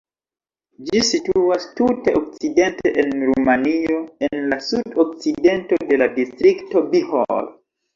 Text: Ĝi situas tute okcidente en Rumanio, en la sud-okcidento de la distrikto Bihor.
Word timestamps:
Ĝi 0.87 1.01
situas 1.09 1.67
tute 1.81 2.15
okcidente 2.21 2.95
en 3.03 3.15
Rumanio, 3.29 4.01
en 4.33 4.45
la 4.57 4.61
sud-okcidento 4.73 5.83
de 5.95 6.05
la 6.05 6.13
distrikto 6.21 6.89
Bihor. 6.93 7.59